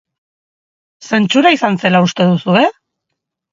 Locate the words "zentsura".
1.09-1.53